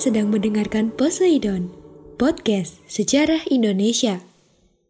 Sedang 0.00 0.32
mendengarkan 0.32 0.96
Poseidon, 0.96 1.68
podcast 2.16 2.80
sejarah 2.88 3.44
Indonesia. 3.52 4.24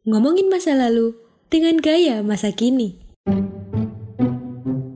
Ngomongin 0.06 0.46
masa 0.46 0.78
lalu 0.78 1.18
dengan 1.50 1.82
gaya 1.82 2.22
masa 2.22 2.54
kini. 2.54 2.94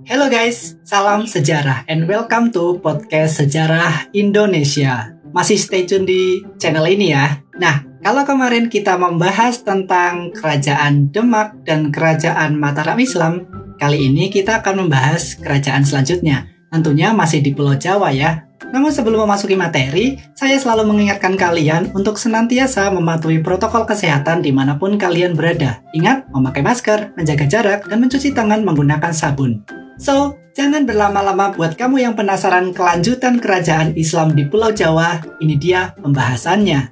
Halo 0.07 0.31
guys, 0.31 0.79
salam 0.87 1.27
sejarah 1.27 1.83
and 1.91 2.07
welcome 2.07 2.55
to 2.55 2.79
podcast 2.79 3.43
sejarah 3.43 4.07
Indonesia. 4.15 5.19
Masih 5.35 5.59
stay 5.59 5.83
tune 5.83 6.07
di 6.07 6.47
channel 6.63 6.87
ini 6.87 7.11
ya. 7.11 7.43
Nah, 7.59 7.83
kalau 7.99 8.23
kemarin 8.23 8.71
kita 8.71 8.95
membahas 8.95 9.67
tentang 9.67 10.31
kerajaan 10.31 11.11
Demak 11.11 11.67
dan 11.67 11.91
kerajaan 11.91 12.55
Mataram 12.55 13.03
Islam, 13.03 13.51
kali 13.83 14.07
ini 14.07 14.31
kita 14.31 14.63
akan 14.63 14.87
membahas 14.87 15.35
kerajaan 15.43 15.83
selanjutnya. 15.83 16.55
Tentunya 16.71 17.11
masih 17.11 17.43
di 17.43 17.51
Pulau 17.51 17.75
Jawa 17.75 18.15
ya. 18.15 18.54
Namun 18.75 18.91
sebelum 18.91 19.23
memasuki 19.23 19.55
materi, 19.55 20.19
saya 20.35 20.59
selalu 20.59 20.91
mengingatkan 20.91 21.39
kalian 21.39 21.95
untuk 21.95 22.19
senantiasa 22.19 22.91
mematuhi 22.91 23.39
protokol 23.39 23.87
kesehatan 23.87 24.43
di 24.43 24.51
mana 24.51 24.75
pun 24.75 24.99
kalian 24.99 25.39
berada. 25.39 25.79
Ingat, 25.95 26.27
memakai 26.35 26.67
masker, 26.67 27.15
menjaga 27.15 27.47
jarak, 27.47 27.87
dan 27.87 28.03
mencuci 28.03 28.35
tangan 28.35 28.67
menggunakan 28.67 29.15
sabun. 29.15 29.63
So, 30.03 30.35
jangan 30.59 30.91
berlama-lama 30.91 31.55
buat 31.55 31.79
kamu 31.79 32.03
yang 32.03 32.19
penasaran 32.19 32.75
kelanjutan 32.75 33.39
kerajaan 33.39 33.95
Islam 33.95 34.35
di 34.35 34.43
Pulau 34.51 34.75
Jawa, 34.75 35.23
ini 35.39 35.55
dia 35.55 35.95
pembahasannya. 36.03 36.91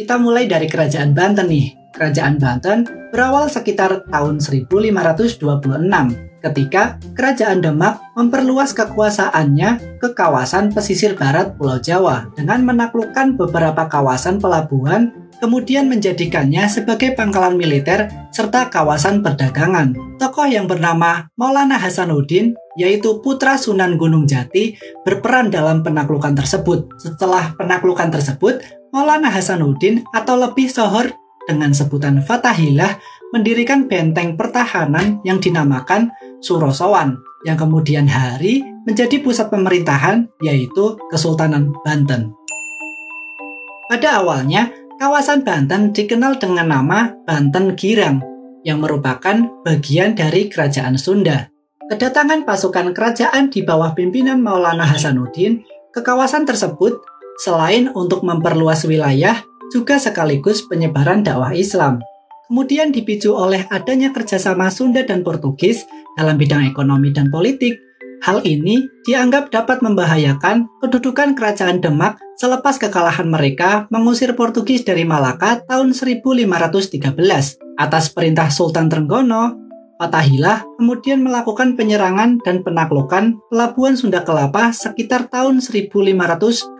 Kita 0.00 0.16
mulai 0.16 0.48
dari 0.48 0.72
kerajaan 0.72 1.12
Banten 1.12 1.52
nih. 1.52 1.92
Kerajaan 1.92 2.40
Banten 2.40 2.88
berawal 3.12 3.52
sekitar 3.52 4.08
tahun 4.08 4.40
1526 4.40 6.31
ketika 6.42 6.98
Kerajaan 7.14 7.62
Demak 7.62 8.02
memperluas 8.18 8.74
kekuasaannya 8.74 10.02
ke 10.02 10.12
kawasan 10.12 10.74
pesisir 10.74 11.14
barat 11.14 11.54
Pulau 11.54 11.78
Jawa 11.78 12.28
dengan 12.34 12.66
menaklukkan 12.66 13.38
beberapa 13.38 13.86
kawasan 13.86 14.42
pelabuhan 14.42 15.22
kemudian 15.42 15.90
menjadikannya 15.90 16.70
sebagai 16.70 17.18
pangkalan 17.18 17.58
militer 17.58 18.06
serta 18.30 18.70
kawasan 18.70 19.26
perdagangan. 19.26 19.98
Tokoh 20.22 20.46
yang 20.46 20.70
bernama 20.70 21.26
Maulana 21.34 21.82
Hasanuddin, 21.82 22.54
yaitu 22.78 23.18
putra 23.18 23.58
Sunan 23.58 23.98
Gunung 23.98 24.30
Jati, 24.30 24.78
berperan 25.02 25.50
dalam 25.50 25.82
penaklukan 25.82 26.38
tersebut. 26.38 26.86
Setelah 27.02 27.58
penaklukan 27.58 28.14
tersebut, 28.14 28.62
Maulana 28.94 29.34
Hasanuddin 29.34 30.06
atau 30.14 30.38
lebih 30.38 30.70
sohor 30.70 31.10
dengan 31.50 31.74
sebutan 31.74 32.22
Fatahillah 32.22 33.02
mendirikan 33.32 33.88
benteng 33.88 34.36
pertahanan 34.36 35.18
yang 35.24 35.40
dinamakan 35.40 36.12
Surosowan 36.44 37.16
yang 37.42 37.58
kemudian 37.58 38.06
hari 38.06 38.62
menjadi 38.86 39.18
pusat 39.24 39.50
pemerintahan 39.50 40.28
yaitu 40.44 41.00
Kesultanan 41.10 41.72
Banten. 41.82 42.36
Pada 43.88 44.22
awalnya, 44.22 44.70
kawasan 45.00 45.42
Banten 45.42 45.90
dikenal 45.90 46.38
dengan 46.38 46.70
nama 46.70 47.12
Banten 47.26 47.74
Girang 47.74 48.22
yang 48.62 48.78
merupakan 48.78 49.50
bagian 49.66 50.14
dari 50.14 50.46
kerajaan 50.46 50.94
Sunda. 50.94 51.50
Kedatangan 51.90 52.46
pasukan 52.46 52.94
kerajaan 52.94 53.50
di 53.50 53.66
bawah 53.66 53.92
pimpinan 53.92 54.40
Maulana 54.40 54.86
Hasanuddin 54.86 55.60
ke 55.92 56.00
kawasan 56.00 56.46
tersebut 56.48 57.02
selain 57.42 57.90
untuk 57.92 58.22
memperluas 58.24 58.86
wilayah 58.86 59.44
juga 59.74 59.98
sekaligus 59.98 60.64
penyebaran 60.68 61.20
dakwah 61.26 61.52
Islam 61.52 62.00
kemudian 62.52 62.92
dipicu 62.92 63.32
oleh 63.32 63.64
adanya 63.72 64.12
kerjasama 64.12 64.68
Sunda 64.68 65.00
dan 65.08 65.24
Portugis 65.24 65.88
dalam 66.20 66.36
bidang 66.36 66.68
ekonomi 66.68 67.08
dan 67.08 67.32
politik. 67.32 67.80
Hal 68.28 68.44
ini 68.44 68.84
dianggap 69.08 69.48
dapat 69.48 69.80
membahayakan 69.80 70.68
kedudukan 70.84 71.32
kerajaan 71.32 71.80
Demak 71.80 72.20
selepas 72.36 72.76
kekalahan 72.76 73.32
mereka 73.32 73.88
mengusir 73.88 74.36
Portugis 74.36 74.84
dari 74.84 75.08
Malaka 75.08 75.64
tahun 75.64 75.96
1513. 75.96 77.16
Atas 77.80 78.12
perintah 78.12 78.52
Sultan 78.52 78.92
Trenggono, 78.92 79.56
Fatahillah 79.96 80.68
kemudian 80.76 81.24
melakukan 81.24 81.72
penyerangan 81.72 82.36
dan 82.44 82.60
penaklukan 82.60 83.40
pelabuhan 83.48 83.96
Sunda 83.96 84.20
Kelapa 84.28 84.76
sekitar 84.76 85.32
tahun 85.32 85.64
1527, 85.64 86.76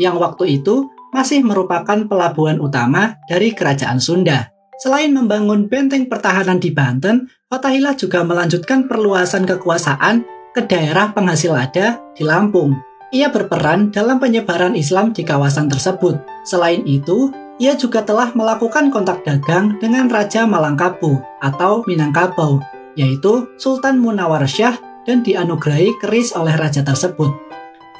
yang 0.00 0.16
waktu 0.16 0.44
itu 0.56 0.88
masih 1.12 1.44
merupakan 1.44 2.00
pelabuhan 2.08 2.58
utama 2.64 3.20
dari 3.28 3.52
kerajaan 3.52 4.00
Sunda. 4.00 4.53
Selain 4.82 5.10
membangun 5.14 5.70
benteng 5.70 6.10
pertahanan 6.10 6.58
di 6.58 6.74
Banten, 6.74 7.30
Fatahillah 7.46 7.94
juga 7.94 8.26
melanjutkan 8.26 8.90
perluasan 8.90 9.46
kekuasaan 9.46 10.26
ke 10.54 10.66
daerah 10.66 11.14
penghasil 11.14 11.54
lada 11.54 12.02
di 12.14 12.26
Lampung. 12.26 12.74
Ia 13.14 13.30
berperan 13.30 13.94
dalam 13.94 14.18
penyebaran 14.18 14.74
Islam 14.74 15.14
di 15.14 15.22
kawasan 15.22 15.70
tersebut. 15.70 16.18
Selain 16.42 16.82
itu, 16.82 17.30
ia 17.62 17.78
juga 17.78 18.02
telah 18.02 18.34
melakukan 18.34 18.90
kontak 18.90 19.22
dagang 19.22 19.78
dengan 19.78 20.10
Raja 20.10 20.42
Malangkabu 20.42 21.22
atau 21.38 21.86
Minangkabau, 21.86 22.58
yaitu 22.98 23.46
Sultan 23.54 24.02
Munawar 24.02 24.42
Syah 24.50 24.74
dan 25.06 25.22
dianugerahi 25.22 25.94
keris 26.02 26.34
oleh 26.34 26.58
raja 26.58 26.82
tersebut. 26.82 27.30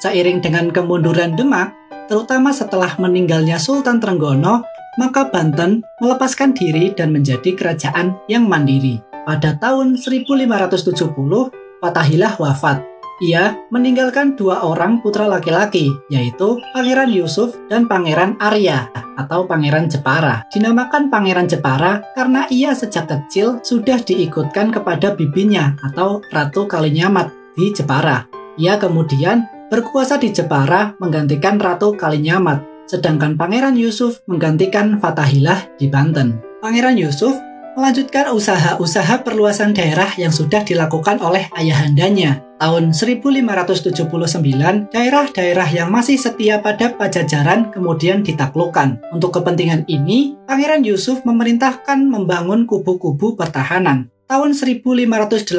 Seiring 0.02 0.42
dengan 0.42 0.74
kemunduran 0.74 1.38
Demak, 1.38 1.70
terutama 2.10 2.50
setelah 2.50 2.90
meninggalnya 2.98 3.62
Sultan 3.62 4.02
Trenggono, 4.02 4.66
maka 5.00 5.28
Banten 5.28 5.82
melepaskan 5.98 6.54
diri 6.54 6.94
dan 6.94 7.10
menjadi 7.10 7.54
kerajaan 7.54 8.18
yang 8.30 8.46
mandiri. 8.46 9.02
Pada 9.24 9.56
tahun 9.56 9.96
1570, 9.96 11.54
Fatahillah 11.80 12.36
wafat. 12.36 12.84
Ia 13.22 13.54
meninggalkan 13.70 14.34
dua 14.34 14.66
orang 14.66 14.98
putra 14.98 15.30
laki-laki, 15.30 15.94
yaitu 16.10 16.58
Pangeran 16.74 17.14
Yusuf 17.14 17.54
dan 17.70 17.86
Pangeran 17.86 18.34
Arya 18.42 18.90
atau 19.14 19.46
Pangeran 19.46 19.86
Jepara. 19.86 20.42
Dinamakan 20.50 21.14
Pangeran 21.14 21.46
Jepara 21.46 22.02
karena 22.18 22.50
ia 22.50 22.74
sejak 22.74 23.06
kecil 23.06 23.62
sudah 23.62 24.02
diikutkan 24.02 24.74
kepada 24.74 25.14
bibinya 25.14 25.78
atau 25.86 26.26
Ratu 26.34 26.66
Kalinyamat 26.66 27.30
di 27.54 27.70
Jepara. 27.70 28.26
Ia 28.58 28.82
kemudian 28.82 29.46
berkuasa 29.70 30.18
di 30.18 30.34
Jepara 30.34 30.98
menggantikan 30.98 31.62
Ratu 31.62 31.94
Kalinyamat 31.94 32.73
sedangkan 32.84 33.40
Pangeran 33.40 33.76
Yusuf 33.76 34.20
menggantikan 34.28 35.00
Fatahillah 35.00 35.72
di 35.80 35.88
Banten. 35.88 36.40
Pangeran 36.60 36.96
Yusuf 36.96 37.36
melanjutkan 37.74 38.30
usaha-usaha 38.30 39.26
perluasan 39.26 39.74
daerah 39.74 40.06
yang 40.14 40.30
sudah 40.30 40.62
dilakukan 40.62 41.18
oleh 41.18 41.50
ayahandanya. 41.58 42.40
Tahun 42.62 42.94
1579, 42.94 44.94
daerah-daerah 44.94 45.68
yang 45.74 45.90
masih 45.90 46.16
setia 46.16 46.62
pada 46.62 46.94
pajajaran 46.94 47.74
kemudian 47.74 48.22
ditaklukkan. 48.22 49.02
Untuk 49.10 49.36
kepentingan 49.36 49.90
ini, 49.90 50.38
Pangeran 50.46 50.86
Yusuf 50.86 51.26
memerintahkan 51.26 52.08
membangun 52.08 52.64
kubu-kubu 52.64 53.34
pertahanan. 53.34 54.08
Tahun 54.30 54.56
1580, 54.56 55.50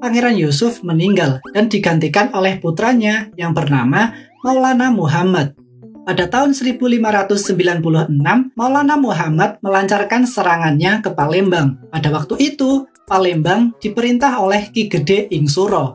Pangeran 0.00 0.36
Yusuf 0.40 0.80
meninggal 0.82 1.44
dan 1.52 1.68
digantikan 1.68 2.32
oleh 2.32 2.56
putranya 2.58 3.28
yang 3.36 3.52
bernama 3.52 4.16
Maulana 4.40 4.88
Muhammad 4.88 5.52
pada 6.10 6.26
tahun 6.26 6.58
1596, 6.58 8.10
Maulana 8.58 8.98
Muhammad 8.98 9.62
melancarkan 9.62 10.26
serangannya 10.26 11.06
ke 11.06 11.14
Palembang. 11.14 11.78
Pada 11.86 12.10
waktu 12.10 12.50
itu, 12.50 12.90
Palembang 13.06 13.78
diperintah 13.78 14.42
oleh 14.42 14.74
Ki 14.74 14.90
Gede 14.90 15.30
Ingsuro. 15.30 15.94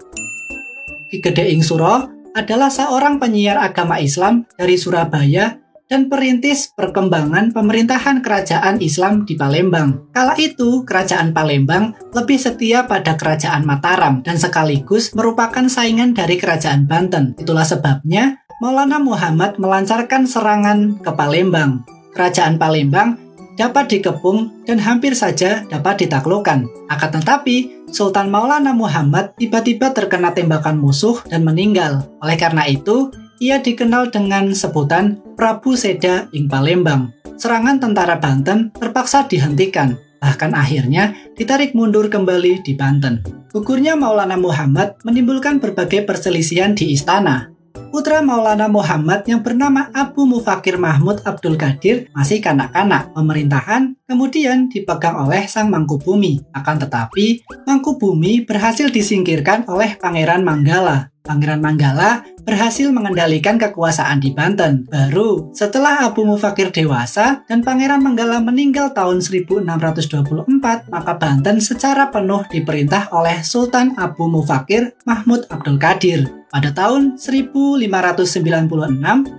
Ki 1.12 1.20
Gede 1.20 1.52
Ingsuro 1.52 2.08
adalah 2.32 2.72
seorang 2.72 3.20
penyiar 3.20 3.60
agama 3.60 4.00
Islam 4.00 4.48
dari 4.56 4.80
Surabaya 4.80 5.60
dan 5.92 6.08
perintis 6.08 6.72
perkembangan 6.72 7.52
pemerintahan 7.52 8.24
kerajaan 8.24 8.80
Islam 8.80 9.28
di 9.28 9.36
Palembang. 9.36 10.16
Kala 10.16 10.40
itu, 10.40 10.88
kerajaan 10.88 11.36
Palembang 11.36 11.92
lebih 12.16 12.40
setia 12.40 12.88
pada 12.88 13.20
kerajaan 13.20 13.68
Mataram 13.68 14.24
dan 14.24 14.40
sekaligus 14.40 15.12
merupakan 15.12 15.68
saingan 15.68 16.16
dari 16.16 16.40
kerajaan 16.40 16.88
Banten. 16.88 17.36
Itulah 17.36 17.68
sebabnya 17.68 18.45
Maulana 18.64 19.04
Muhammad 19.04 19.60
melancarkan 19.60 20.24
serangan 20.24 20.96
ke 21.04 21.12
Palembang. 21.12 21.84
Kerajaan 22.16 22.56
Palembang 22.56 23.20
dapat 23.60 23.92
dikepung 23.92 24.64
dan 24.64 24.80
hampir 24.80 25.12
saja 25.12 25.68
dapat 25.68 26.08
ditaklukkan. 26.08 26.64
Akan 26.88 27.12
tetapi, 27.20 27.84
Sultan 27.92 28.32
Maulana 28.32 28.72
Muhammad 28.72 29.36
tiba-tiba 29.36 29.92
terkena 29.92 30.32
tembakan 30.32 30.80
musuh 30.80 31.20
dan 31.28 31.44
meninggal. 31.44 32.08
Oleh 32.24 32.40
karena 32.40 32.64
itu, 32.64 33.12
ia 33.44 33.60
dikenal 33.60 34.16
dengan 34.16 34.56
sebutan 34.56 35.20
Prabu 35.36 35.76
Seda 35.76 36.32
ing 36.32 36.48
Palembang. 36.48 37.12
Serangan 37.36 37.84
tentara 37.84 38.16
Banten 38.24 38.72
terpaksa 38.72 39.28
dihentikan, 39.28 40.00
bahkan 40.24 40.56
akhirnya 40.56 41.12
ditarik 41.36 41.76
mundur 41.76 42.08
kembali 42.08 42.64
di 42.64 42.72
Banten. 42.72 43.20
Gugurnya 43.52 44.00
Maulana 44.00 44.40
Muhammad 44.40 44.96
menimbulkan 45.04 45.60
berbagai 45.60 46.08
perselisihan 46.08 46.72
di 46.76 46.96
istana, 46.96 47.55
putra 47.96 48.20
Maulana 48.20 48.68
Muhammad 48.68 49.24
yang 49.26 49.40
bernama 49.40 49.88
Abu 49.96 50.28
Mufakir 50.28 50.76
Mahmud 50.76 51.24
Abdul 51.24 51.56
Qadir 51.56 52.12
masih 52.12 52.44
kanak-kanak. 52.44 53.16
Pemerintahan 53.16 53.96
kemudian 54.04 54.68
dipegang 54.68 55.16
oleh 55.16 55.48
sang 55.48 55.72
Mangkubumi. 55.72 56.44
Akan 56.52 56.78
tetapi, 56.78 57.44
Mangkubumi 57.66 58.44
berhasil 58.44 58.92
disingkirkan 58.92 59.66
oleh 59.72 59.96
Pangeran 59.96 60.44
Manggala. 60.44 61.16
Pangeran 61.26 61.58
Manggala 61.58 62.22
berhasil 62.46 62.94
mengendalikan 62.94 63.58
kekuasaan 63.58 64.22
di 64.22 64.30
Banten. 64.30 64.86
Baru 64.86 65.50
setelah 65.58 66.06
Abu 66.06 66.22
Mufakir 66.22 66.70
dewasa 66.70 67.42
dan 67.50 67.66
Pangeran 67.66 68.06
Manggala 68.06 68.38
meninggal 68.38 68.94
tahun 68.94 69.26
1624, 69.26 70.46
maka 70.94 71.14
Banten 71.18 71.58
secara 71.58 72.14
penuh 72.14 72.46
diperintah 72.46 73.10
oleh 73.10 73.42
Sultan 73.42 73.98
Abu 73.98 74.30
Mufakir 74.30 74.94
Mahmud 75.10 75.50
Abdul 75.50 75.82
Qadir. 75.82 76.45
Pada 76.56 76.72
tahun 76.72 77.20
1596, 77.20 77.84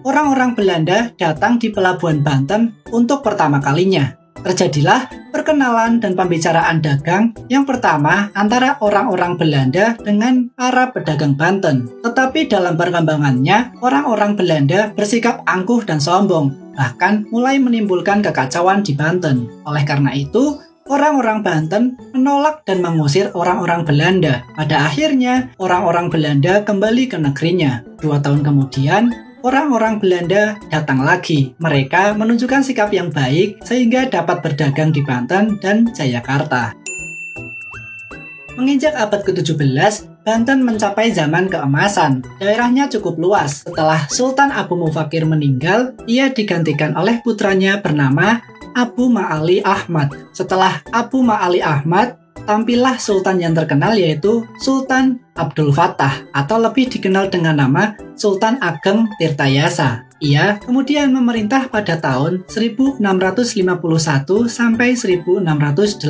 orang-orang 0.04 0.52
Belanda 0.52 1.16
datang 1.16 1.56
di 1.56 1.72
pelabuhan 1.72 2.20
Banten 2.20 2.76
untuk 2.92 3.24
pertama 3.24 3.56
kalinya 3.56 4.12
terjadilah 4.46 5.10
perkenalan 5.34 5.98
dan 5.98 6.14
pembicaraan 6.14 6.78
dagang 6.78 7.34
yang 7.50 7.66
pertama 7.66 8.30
antara 8.38 8.78
orang-orang 8.78 9.34
Belanda 9.34 9.98
dengan 9.98 10.46
para 10.54 10.94
pedagang 10.94 11.34
Banten. 11.34 11.90
Tetapi 12.06 12.46
dalam 12.46 12.78
perkembangannya, 12.78 13.74
orang-orang 13.82 14.38
Belanda 14.38 14.94
bersikap 14.94 15.42
angkuh 15.50 15.82
dan 15.82 15.98
sombong, 15.98 16.54
bahkan 16.78 17.26
mulai 17.34 17.58
menimbulkan 17.58 18.22
kekacauan 18.22 18.86
di 18.86 18.94
Banten. 18.94 19.50
Oleh 19.66 19.82
karena 19.82 20.14
itu, 20.14 20.62
orang-orang 20.86 21.42
Banten 21.42 21.98
menolak 22.14 22.62
dan 22.62 22.82
mengusir 22.82 23.30
orang-orang 23.34 23.82
Belanda. 23.82 24.46
Pada 24.54 24.86
akhirnya, 24.86 25.50
orang-orang 25.58 26.10
Belanda 26.10 26.62
kembali 26.62 27.10
ke 27.10 27.18
negerinya. 27.18 27.82
Dua 27.98 28.22
tahun 28.22 28.46
kemudian, 28.46 29.10
orang-orang 29.42 29.98
Belanda 29.98 30.58
datang 30.70 31.02
lagi. 31.02 31.54
Mereka 31.58 32.14
menunjukkan 32.14 32.62
sikap 32.62 32.90
yang 32.94 33.10
baik 33.10 33.62
sehingga 33.66 34.06
dapat 34.10 34.42
berdagang 34.42 34.94
di 34.94 35.02
Banten 35.02 35.58
dan 35.58 35.90
Jayakarta. 35.90 36.74
Menginjak 38.56 38.96
abad 38.96 39.20
ke-17, 39.20 40.16
Banten 40.24 40.64
mencapai 40.64 41.12
zaman 41.12 41.46
keemasan. 41.46 42.24
Daerahnya 42.40 42.88
cukup 42.88 43.20
luas. 43.20 43.68
Setelah 43.68 44.08
Sultan 44.08 44.48
Abu 44.48 44.74
Mufakir 44.74 45.28
meninggal, 45.28 45.92
ia 46.08 46.32
digantikan 46.32 46.96
oleh 46.96 47.20
putranya 47.20 47.78
bernama 47.78 48.42
Abu 48.76 49.08
Ma'ali 49.08 49.64
Ahmad. 49.64 50.12
Setelah 50.36 50.84
Abu 50.92 51.24
Ma'ali 51.24 51.64
Ahmad, 51.64 52.20
tampillah 52.44 53.00
sultan 53.00 53.40
yang 53.40 53.56
terkenal 53.56 53.96
yaitu 53.96 54.44
Sultan 54.60 55.24
Abdul 55.32 55.72
Fattah 55.72 56.28
atau 56.36 56.60
lebih 56.60 56.92
dikenal 56.92 57.32
dengan 57.32 57.56
nama 57.56 57.96
Sultan 58.14 58.60
Ageng 58.60 59.08
Tirtayasa. 59.16 60.04
Ia 60.20 60.56
kemudian 60.64 61.12
memerintah 61.12 61.68
pada 61.68 62.00
tahun 62.00 62.48
1651 62.48 63.04
sampai 64.48 64.96
1682. 64.96 66.00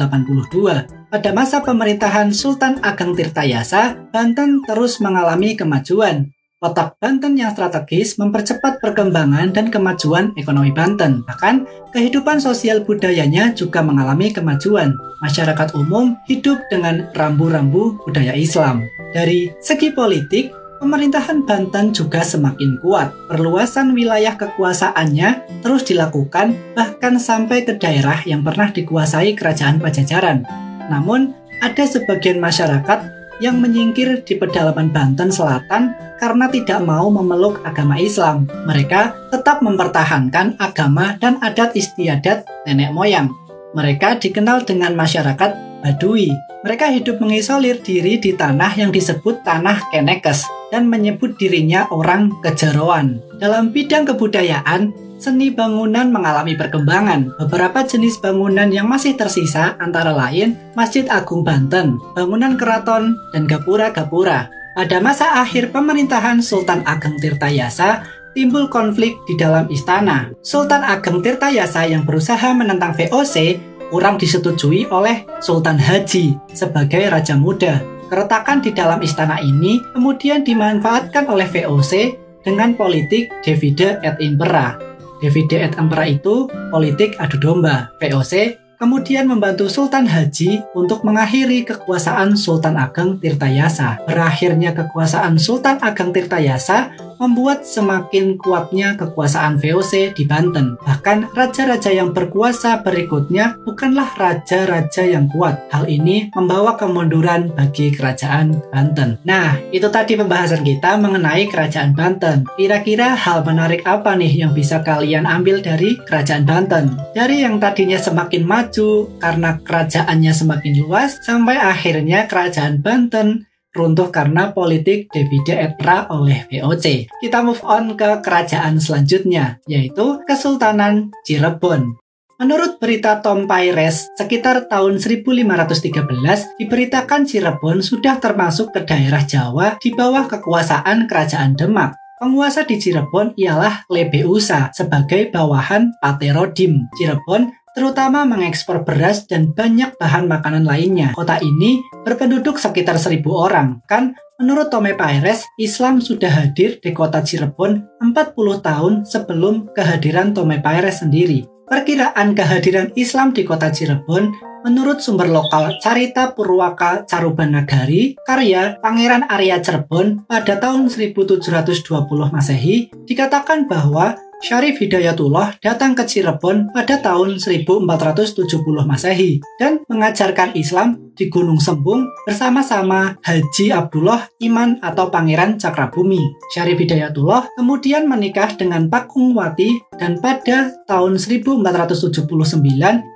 Pada 1.10 1.30
masa 1.34 1.58
pemerintahan 1.62 2.30
Sultan 2.30 2.78
Ageng 2.86 3.18
Tirtayasa, 3.18 3.98
Banten 4.14 4.62
terus 4.62 5.02
mengalami 5.02 5.58
kemajuan. 5.58 6.35
Letak 6.56 6.96
Banten 6.96 7.36
yang 7.36 7.52
strategis 7.52 8.16
mempercepat 8.16 8.80
perkembangan 8.80 9.52
dan 9.52 9.68
kemajuan 9.68 10.32
ekonomi 10.40 10.72
Banten. 10.72 11.20
Bahkan, 11.28 11.68
kehidupan 11.92 12.40
sosial 12.40 12.80
budayanya 12.80 13.52
juga 13.52 13.84
mengalami 13.84 14.32
kemajuan. 14.32 14.96
Masyarakat 15.20 15.76
umum 15.76 16.16
hidup 16.24 16.56
dengan 16.72 17.12
rambu-rambu 17.12 18.00
budaya 18.08 18.32
Islam. 18.32 18.88
Dari 19.12 19.52
segi 19.60 19.92
politik, 19.92 20.48
pemerintahan 20.80 21.44
Banten 21.44 21.92
juga 21.92 22.24
semakin 22.24 22.80
kuat. 22.80 23.12
Perluasan 23.28 23.92
wilayah 23.92 24.40
kekuasaannya 24.40 25.60
terus 25.60 25.84
dilakukan 25.84 26.56
bahkan 26.72 27.20
sampai 27.20 27.68
ke 27.68 27.76
daerah 27.76 28.24
yang 28.24 28.40
pernah 28.40 28.72
dikuasai 28.72 29.36
kerajaan 29.36 29.76
Pajajaran. 29.76 30.48
Namun, 30.88 31.36
ada 31.60 31.84
sebagian 31.84 32.40
masyarakat 32.40 33.15
yang 33.40 33.60
menyingkir 33.60 34.24
di 34.24 34.34
pedalaman 34.36 34.88
Banten 34.88 35.28
Selatan 35.28 35.92
karena 36.16 36.48
tidak 36.48 36.80
mau 36.84 37.12
memeluk 37.12 37.60
agama 37.62 38.00
Islam. 38.00 38.48
Mereka 38.64 39.32
tetap 39.32 39.60
mempertahankan 39.60 40.56
agama 40.56 41.20
dan 41.20 41.36
adat 41.44 41.76
istiadat 41.76 42.48
nenek 42.64 42.92
moyang. 42.96 43.28
Mereka 43.76 44.22
dikenal 44.22 44.64
dengan 44.64 44.96
masyarakat 44.96 45.82
Badui. 45.84 46.32
Mereka 46.64 46.90
hidup 46.96 47.20
mengisolir 47.22 47.78
diri 47.78 48.18
di 48.18 48.32
tanah 48.34 48.74
yang 48.74 48.90
disebut 48.90 49.44
tanah 49.44 49.92
Kenekes 49.92 50.48
dan 50.72 50.88
menyebut 50.90 51.38
dirinya 51.38 51.86
orang 51.94 52.32
kejeroan. 52.42 53.22
Dalam 53.38 53.70
bidang 53.70 54.08
kebudayaan, 54.08 54.90
seni 55.26 55.50
bangunan 55.50 56.14
mengalami 56.14 56.54
perkembangan. 56.54 57.34
Beberapa 57.34 57.82
jenis 57.82 58.22
bangunan 58.22 58.70
yang 58.70 58.86
masih 58.86 59.18
tersisa 59.18 59.74
antara 59.82 60.14
lain 60.14 60.54
Masjid 60.78 61.02
Agung 61.10 61.42
Banten, 61.42 61.98
bangunan 62.14 62.54
keraton, 62.54 63.18
dan 63.34 63.50
gapura-gapura. 63.50 64.46
Pada 64.78 65.02
masa 65.02 65.42
akhir 65.42 65.74
pemerintahan 65.74 66.38
Sultan 66.38 66.86
Ageng 66.86 67.18
Tirtayasa, 67.18 68.06
timbul 68.38 68.70
konflik 68.70 69.18
di 69.26 69.34
dalam 69.34 69.66
istana. 69.66 70.30
Sultan 70.46 70.86
Ageng 70.86 71.18
Tirtayasa 71.18 71.90
yang 71.90 72.06
berusaha 72.06 72.54
menentang 72.54 72.94
VOC 72.94 73.58
kurang 73.90 74.22
disetujui 74.22 74.86
oleh 74.94 75.26
Sultan 75.42 75.74
Haji 75.74 76.38
sebagai 76.54 77.02
raja 77.10 77.34
muda. 77.34 77.82
Keretakan 78.06 78.62
di 78.62 78.70
dalam 78.70 79.02
istana 79.02 79.42
ini 79.42 79.82
kemudian 79.90 80.46
dimanfaatkan 80.46 81.26
oleh 81.26 81.50
VOC 81.50 82.14
dengan 82.46 82.78
politik 82.78 83.26
divide 83.42 83.98
et 84.06 84.14
impera 84.22 84.95
Divide 85.20 85.64
et 85.64 85.72
Impera 85.80 86.04
itu 86.04 86.48
politik 86.68 87.16
adu 87.16 87.40
domba. 87.40 87.88
VOC 87.96 88.60
kemudian 88.76 89.24
membantu 89.24 89.72
Sultan 89.72 90.04
Haji 90.04 90.60
untuk 90.76 91.00
mengakhiri 91.00 91.64
kekuasaan 91.64 92.36
Sultan 92.36 92.76
Ageng 92.76 93.16
Tirtayasa. 93.16 94.04
Berakhirnya 94.04 94.76
kekuasaan 94.76 95.40
Sultan 95.40 95.80
Ageng 95.80 96.12
Tirtayasa 96.12 96.92
membuat 97.18 97.64
semakin 97.64 98.36
kuatnya 98.40 98.96
kekuasaan 98.96 99.58
VOC 99.60 100.16
di 100.16 100.24
Banten. 100.28 100.76
Bahkan 100.80 101.32
raja-raja 101.32 101.90
yang 101.92 102.12
berkuasa 102.12 102.80
berikutnya 102.84 103.58
bukanlah 103.64 104.12
raja-raja 104.16 105.04
yang 105.04 105.28
kuat. 105.32 105.68
Hal 105.72 105.88
ini 105.88 106.30
membawa 106.32 106.76
kemunduran 106.76 107.52
bagi 107.52 107.92
kerajaan 107.92 108.60
Banten. 108.70 109.18
Nah, 109.24 109.58
itu 109.72 109.88
tadi 109.88 110.16
pembahasan 110.16 110.62
kita 110.62 110.96
mengenai 111.00 111.48
kerajaan 111.48 111.96
Banten. 111.96 112.48
Kira-kira 112.56 113.16
hal 113.16 113.42
menarik 113.44 113.84
apa 113.84 114.14
nih 114.14 114.46
yang 114.46 114.52
bisa 114.52 114.80
kalian 114.84 115.24
ambil 115.24 115.60
dari 115.60 115.96
kerajaan 116.06 116.44
Banten? 116.44 116.96
Dari 117.16 117.42
yang 117.44 117.56
tadinya 117.60 117.96
semakin 117.96 118.44
maju 118.44 119.10
karena 119.18 119.58
kerajaannya 119.60 120.32
semakin 120.32 120.74
luas 120.80 121.18
sampai 121.24 121.56
akhirnya 121.56 122.28
kerajaan 122.28 122.80
Banten 122.84 123.48
runtuh 123.76 124.08
karena 124.08 124.56
politik 124.56 125.12
divide 125.12 125.52
et 125.52 125.76
ra 125.84 126.08
oleh 126.08 126.48
VOC. 126.48 127.12
Kita 127.20 127.44
move 127.44 127.60
on 127.62 127.92
ke 127.94 128.24
kerajaan 128.24 128.80
selanjutnya, 128.80 129.60
yaitu 129.68 130.24
Kesultanan 130.24 131.12
Cirebon. 131.28 132.00
Menurut 132.36 132.76
berita 132.76 133.24
Tom 133.24 133.48
Paires, 133.48 134.12
sekitar 134.12 134.68
tahun 134.68 135.00
1513 135.00 136.60
diberitakan 136.60 137.24
Cirebon 137.24 137.80
sudah 137.80 138.20
termasuk 138.20 138.76
ke 138.76 138.84
daerah 138.84 139.24
Jawa 139.24 139.80
di 139.80 139.92
bawah 139.96 140.28
kekuasaan 140.28 141.08
Kerajaan 141.08 141.56
Demak. 141.56 141.96
Penguasa 142.20 142.64
di 142.64 142.76
Cirebon 142.76 143.36
ialah 143.36 143.88
Lebeusa 143.88 144.72
sebagai 144.72 145.32
bawahan 145.32 145.96
Paterodim. 146.00 146.88
Cirebon 146.96 147.52
terutama 147.76 148.24
mengekspor 148.24 148.88
beras 148.88 149.28
dan 149.28 149.52
banyak 149.52 149.92
bahan 150.00 150.24
makanan 150.24 150.64
lainnya. 150.64 151.12
Kota 151.12 151.36
ini 151.44 151.84
berpenduduk 152.08 152.56
sekitar 152.56 152.96
seribu 152.96 153.36
orang. 153.36 153.84
Kan 153.84 154.16
menurut 154.40 154.72
Tome 154.72 154.96
Paires, 154.96 155.44
Islam 155.60 156.00
sudah 156.00 156.32
hadir 156.32 156.80
di 156.80 156.96
kota 156.96 157.20
Cirebon 157.20 157.84
40 158.00 158.32
tahun 158.64 159.04
sebelum 159.04 159.76
kehadiran 159.76 160.32
Tome 160.32 160.64
Paires 160.64 161.04
sendiri. 161.04 161.44
Perkiraan 161.68 162.32
kehadiran 162.32 162.96
Islam 162.96 163.36
di 163.36 163.44
kota 163.44 163.68
Cirebon 163.68 164.32
menurut 164.66 164.98
sumber 164.98 165.30
lokal 165.30 165.78
Carita 165.78 166.34
Purwaka 166.34 167.06
Carubanagari, 167.06 168.18
karya 168.26 168.78
Pangeran 168.82 169.22
Arya 169.30 169.62
Cirebon 169.62 170.26
pada 170.26 170.58
tahun 170.58 170.90
1720 170.90 171.86
Masehi, 172.34 172.90
dikatakan 173.06 173.70
bahwa 173.70 174.18
Syarif 174.36 174.76
Hidayatullah 174.84 175.56
datang 175.64 175.96
ke 175.96 176.04
Cirebon 176.04 176.68
pada 176.68 177.00
tahun 177.00 177.40
1470 177.40 178.44
Masehi 178.84 179.40
dan 179.56 179.80
mengajarkan 179.88 180.52
Islam 180.52 181.05
di 181.16 181.32
Gunung 181.32 181.58
Sembung 181.58 182.06
bersama-sama 182.28 183.16
Haji 183.24 183.72
Abdullah 183.72 184.28
Iman 184.44 184.76
atau 184.84 185.08
Pangeran 185.08 185.56
Cakrabumi. 185.56 186.20
Syarif 186.52 186.76
Hidayatullah 186.76 187.56
kemudian 187.56 188.04
menikah 188.04 188.52
dengan 188.54 188.92
Pakung 188.92 189.32
Wati 189.32 189.80
dan 189.96 190.20
pada 190.20 190.76
tahun 190.84 191.16
1479 191.16 192.20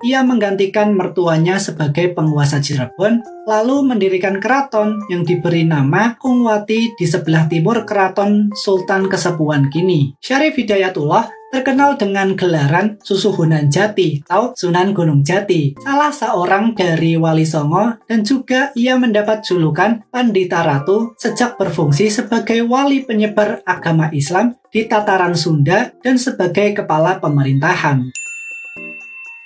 ia 0.09 0.21
menggantikan 0.25 0.97
mertuanya 0.97 1.61
sebagai 1.61 2.16
penguasa 2.16 2.59
Cirebon 2.59 3.21
lalu 3.45 3.83
mendirikan 3.83 4.38
keraton 4.38 5.02
yang 5.12 5.26
diberi 5.26 5.66
nama 5.66 6.16
Kungwati 6.16 6.95
di 6.95 7.07
sebelah 7.07 7.50
timur 7.50 7.83
keraton 7.83 8.52
Sultan 8.54 9.11
Kesepuan 9.11 9.69
kini. 9.69 10.14
Syarif 10.23 10.57
Hidayatullah 10.57 11.40
terkenal 11.50 11.99
dengan 11.99 12.38
gelaran 12.38 12.97
Susuhunan 13.02 13.69
Jati 13.69 14.23
atau 14.25 14.54
Sunan 14.54 14.95
Gunung 14.95 15.26
Jati, 15.26 15.75
salah 15.83 16.14
seorang 16.14 16.73
dari 16.78 17.19
Wali 17.19 17.42
Songo 17.42 17.99
dan 18.07 18.23
juga 18.23 18.71
ia 18.78 18.95
mendapat 18.95 19.42
julukan 19.42 20.07
Pandita 20.09 20.62
Ratu 20.62 21.19
sejak 21.19 21.59
berfungsi 21.59 22.09
sebagai 22.09 22.62
wali 22.64 23.02
penyebar 23.02 23.66
agama 23.66 24.09
Islam 24.14 24.54
di 24.71 24.87
tataran 24.87 25.35
Sunda 25.35 25.90
dan 26.00 26.16
sebagai 26.16 26.73
kepala 26.73 27.19
pemerintahan. 27.19 28.14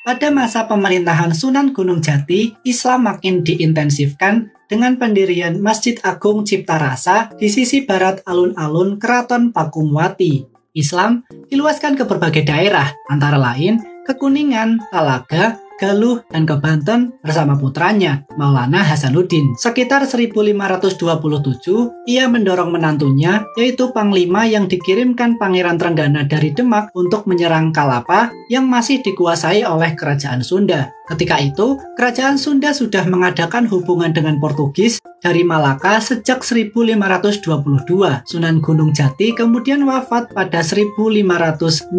Pada 0.04 0.28
masa 0.28 0.68
pemerintahan 0.68 1.32
Sunan 1.32 1.72
Gunung 1.72 2.04
Jati, 2.04 2.52
Islam 2.68 3.08
makin 3.08 3.40
diintensifkan 3.40 4.52
dengan 4.68 5.00
pendirian 5.00 5.56
Masjid 5.56 5.96
Agung 6.04 6.44
Cipta 6.44 6.76
Rasa 6.76 7.32
di 7.40 7.48
sisi 7.48 7.88
barat 7.88 8.20
alun-alun 8.28 9.00
Keraton 9.00 9.48
Pakumwati. 9.48 10.53
Islam 10.74 11.22
diluaskan 11.46 11.94
ke 11.94 12.02
berbagai 12.02 12.42
daerah, 12.42 12.90
antara 13.06 13.38
lain 13.38 13.78
ke 14.02 14.18
Kuningan, 14.18 14.82
Talaga, 14.90 15.56
Galuh, 15.74 16.22
dan 16.30 16.46
ke 16.46 16.54
Banten 16.54 17.18
bersama 17.18 17.58
putranya, 17.58 18.22
Maulana 18.38 18.86
Hasanuddin. 18.86 19.58
Sekitar 19.58 20.06
1527, 20.06 21.90
ia 22.06 22.30
mendorong 22.30 22.70
menantunya, 22.70 23.42
yaitu 23.58 23.90
Panglima 23.90 24.46
yang 24.46 24.70
dikirimkan 24.70 25.34
Pangeran 25.34 25.74
Trenggana 25.74 26.22
dari 26.30 26.54
Demak 26.54 26.94
untuk 26.94 27.26
menyerang 27.26 27.74
Kalapa 27.74 28.30
yang 28.46 28.70
masih 28.70 29.02
dikuasai 29.02 29.66
oleh 29.66 29.98
Kerajaan 29.98 30.46
Sunda. 30.46 30.94
Ketika 31.04 31.36
itu, 31.36 31.76
Kerajaan 32.00 32.40
Sunda 32.40 32.72
sudah 32.72 33.04
mengadakan 33.04 33.68
hubungan 33.68 34.14
dengan 34.14 34.40
Portugis 34.40 35.02
dari 35.20 35.44
Malaka 35.44 36.00
sejak 36.00 36.40
1522. 36.40 38.24
Sunan 38.24 38.60
Gunung 38.64 38.92
Jati 38.96 39.36
kemudian 39.36 39.84
wafat 39.84 40.32
pada 40.32 40.64
1568. 40.64 41.92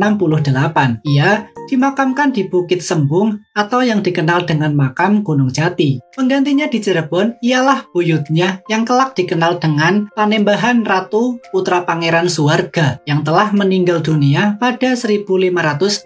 Ia 1.05 1.46
dimakamkan 1.65 2.31
di 2.31 2.45
Bukit 2.45 2.81
Sembung 2.81 3.41
atau 3.53 3.81
yang 3.81 4.05
dikenal 4.05 4.45
dengan 4.45 4.74
makam 4.74 5.25
Gunung 5.25 5.50
Jati. 5.50 6.01
Penggantinya 6.15 6.69
di 6.72 6.79
Cirebon 6.79 7.41
ialah 7.43 7.89
buyutnya 7.91 8.63
yang 8.72 8.88
kelak 8.88 9.17
dikenal 9.17 9.60
dengan 9.60 10.07
Panembahan 10.13 10.86
Ratu 10.86 11.41
Putra 11.51 11.84
Pangeran 11.84 12.31
Suwarga 12.31 13.03
yang 13.03 13.25
telah 13.25 13.51
meninggal 13.51 14.00
dunia 14.00 14.55
pada 14.62 14.95
1565. 14.95 16.05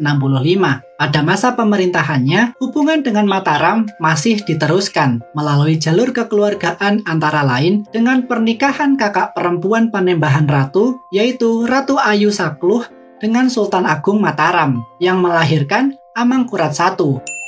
Pada 1.00 1.24
masa 1.24 1.56
pemerintahannya, 1.56 2.60
hubungan 2.60 3.00
dengan 3.00 3.24
Mataram 3.24 3.88
masih 4.04 4.44
diteruskan 4.44 5.24
melalui 5.32 5.80
jalur 5.80 6.12
kekeluargaan 6.12 7.08
antara 7.08 7.40
lain 7.40 7.88
dengan 7.96 8.28
pernikahan 8.28 9.00
kakak 9.00 9.32
perempuan 9.32 9.96
Panembahan 9.96 10.44
Ratu, 10.44 11.00
yaitu 11.16 11.64
Ratu 11.64 11.96
Ayu 11.96 12.36
Sakluh 12.36 12.84
dengan 13.20 13.52
Sultan 13.52 13.84
Agung 13.84 14.24
Mataram 14.24 14.80
yang 14.98 15.20
melahirkan 15.20 16.00
Amangkurat 16.16 16.72
I. 16.76 17.39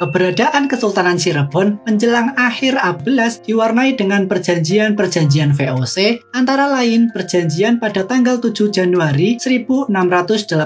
Keberadaan 0.00 0.64
Kesultanan 0.64 1.20
Cirebon 1.20 1.76
menjelang 1.84 2.32
akhir 2.32 2.72
A11 2.80 3.44
diwarnai 3.44 4.00
dengan 4.00 4.24
perjanjian-perjanjian 4.24 5.52
VOC, 5.52 6.24
antara 6.32 6.72
lain 6.72 7.12
perjanjian 7.12 7.76
pada 7.76 8.08
tanggal 8.08 8.40
7 8.40 8.72
Januari 8.72 9.36
1681. 9.36 10.56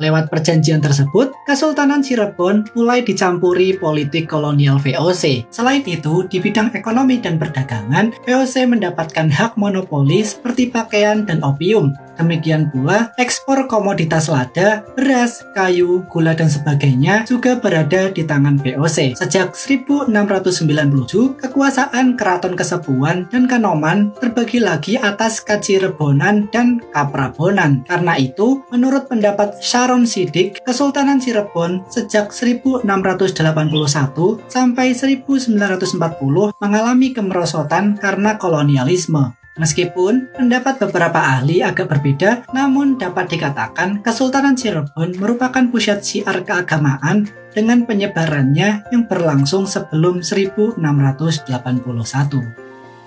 Lewat 0.00 0.32
perjanjian 0.32 0.80
tersebut, 0.80 1.36
Kesultanan 1.44 2.00
Cirebon 2.00 2.64
mulai 2.72 3.04
dicampuri 3.04 3.76
politik 3.76 4.32
kolonial 4.32 4.80
VOC. 4.80 5.44
Selain 5.52 5.84
itu, 5.84 6.24
di 6.24 6.40
bidang 6.40 6.72
ekonomi 6.72 7.20
dan 7.20 7.36
perdagangan, 7.36 8.16
VOC 8.24 8.64
mendapatkan 8.64 9.28
hak 9.28 9.60
monopoli 9.60 10.24
seperti 10.24 10.72
pakaian 10.72 11.28
dan 11.28 11.44
opium, 11.44 11.92
Demikian 12.20 12.68
pula, 12.68 13.16
ekspor 13.16 13.64
komoditas 13.64 14.28
lada, 14.28 14.84
beras, 14.92 15.40
kayu, 15.56 16.04
gula, 16.12 16.36
dan 16.36 16.52
sebagainya 16.52 17.24
juga 17.24 17.56
berada 17.56 18.12
di 18.12 18.28
tangan 18.30 18.62
VOC. 18.62 19.18
Sejak 19.18 19.58
1697, 19.58 21.34
kekuasaan 21.42 22.14
Keraton 22.14 22.54
Kesepuan 22.54 23.26
dan 23.26 23.50
Kanoman 23.50 24.14
terbagi 24.22 24.62
lagi 24.62 24.94
atas 24.94 25.42
Kacirebonan 25.42 26.46
dan 26.54 26.78
Kaprabonan. 26.94 27.82
Karena 27.90 28.14
itu, 28.14 28.62
menurut 28.70 29.10
pendapat 29.10 29.58
Sharon 29.58 30.06
Sidik, 30.06 30.62
Kesultanan 30.62 31.18
Cirebon 31.18 31.82
sejak 31.90 32.30
1681 32.30 32.86
sampai 34.46 34.94
1940 34.94 36.54
mengalami 36.62 37.10
kemerosotan 37.10 37.98
karena 37.98 38.38
kolonialisme. 38.38 39.39
Meskipun 39.60 40.32
pendapat 40.32 40.80
beberapa 40.80 41.20
ahli 41.20 41.60
agak 41.60 41.92
berbeda, 41.92 42.48
namun 42.56 42.96
dapat 42.96 43.28
dikatakan 43.28 44.00
Kesultanan 44.00 44.56
Cirebon 44.56 45.20
merupakan 45.20 45.60
pusat 45.68 46.00
siar 46.00 46.48
keagamaan 46.48 47.28
dengan 47.52 47.84
penyebarannya 47.84 48.88
yang 48.88 49.04
berlangsung 49.04 49.68
sebelum 49.68 50.24
1681. 50.24 50.80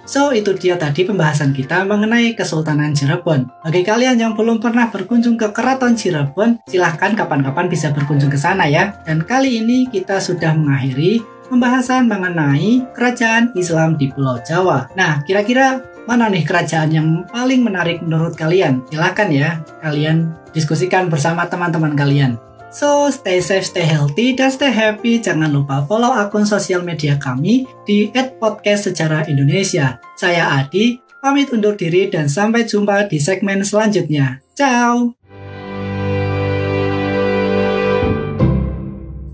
So, 0.03 0.35
itu 0.35 0.51
dia 0.59 0.75
tadi 0.75 1.07
pembahasan 1.07 1.55
kita 1.55 1.87
mengenai 1.87 2.35
Kesultanan 2.35 2.91
Cirebon. 2.91 3.47
Bagi 3.63 3.81
kalian 3.87 4.19
yang 4.19 4.35
belum 4.35 4.59
pernah 4.59 4.91
berkunjung 4.91 5.39
ke 5.39 5.49
Keraton 5.55 5.95
Cirebon, 5.95 6.59
silahkan 6.67 7.15
kapan-kapan 7.15 7.71
bisa 7.71 7.89
berkunjung 7.95 8.27
ke 8.27 8.37
sana 8.37 8.67
ya. 8.67 8.99
Dan 9.07 9.23
kali 9.23 9.63
ini 9.63 9.87
kita 9.87 10.19
sudah 10.19 10.53
mengakhiri 10.59 11.23
pembahasan 11.47 12.11
mengenai 12.11 12.83
kerajaan 12.91 13.55
Islam 13.55 13.95
di 13.95 14.11
Pulau 14.11 14.43
Jawa. 14.43 14.91
Nah, 14.99 15.23
kira-kira 15.23 15.92
Mana 16.03 16.27
nih 16.27 16.43
kerajaan 16.43 16.91
yang 16.91 17.07
paling 17.31 17.63
menarik 17.63 18.03
menurut 18.03 18.35
kalian? 18.35 18.83
Silahkan 18.91 19.31
ya, 19.31 19.63
kalian 19.79 20.35
diskusikan 20.51 21.07
bersama 21.07 21.47
teman-teman 21.47 21.95
kalian. 21.95 22.35
So, 22.73 23.07
stay 23.07 23.39
safe, 23.39 23.63
stay 23.63 23.87
healthy, 23.87 24.35
dan 24.35 24.51
stay 24.51 24.73
happy. 24.73 25.23
Jangan 25.23 25.53
lupa 25.53 25.85
follow 25.87 26.11
akun 26.11 26.43
sosial 26.43 26.83
media 26.83 27.15
kami 27.15 27.69
di 27.87 28.11
@podcast 28.11 28.91
secara 28.91 29.23
Indonesia. 29.31 30.01
Saya 30.19 30.59
Adi, 30.59 30.99
pamit 31.23 31.53
undur 31.55 31.79
diri 31.79 32.11
dan 32.11 32.27
sampai 32.27 32.67
jumpa 32.67 33.07
di 33.07 33.21
segmen 33.21 33.63
selanjutnya. 33.63 34.43
Ciao! 34.59 35.15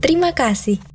Terima 0.04 0.36
kasih. 0.38 0.89